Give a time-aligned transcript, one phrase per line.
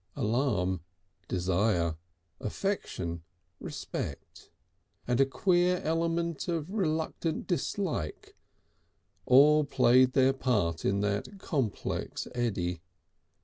[0.15, 0.81] Alarm,
[1.27, 1.95] desire,
[2.39, 3.21] affection,
[3.59, 4.49] respect
[5.07, 8.35] and a queer element of reluctant dislike
[9.27, 12.81] all played their part in that complex eddy.